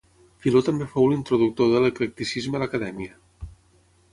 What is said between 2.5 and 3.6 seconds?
a l'Acadèmia.